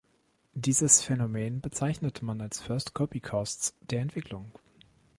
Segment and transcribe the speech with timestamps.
[0.55, 4.51] Dieses Phänomen bezeichnet man als "First-Copy-Costs" der Entwicklung.